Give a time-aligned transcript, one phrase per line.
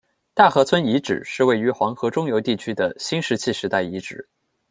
[0.33, 4.27] 大河村遗址是位于黄河中游地区的新石器时代遗址。